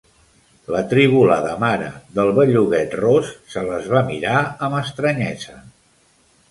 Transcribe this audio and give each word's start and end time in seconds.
L'atribolada 0.75 1.51
mare 1.65 1.91
del 2.21 2.31
belluguet 2.39 2.97
ros 3.03 3.31
se 3.57 3.65
les 3.69 3.93
va 3.95 4.03
mirar 4.13 4.37
amb 4.69 4.81
estranyesa. 4.83 5.61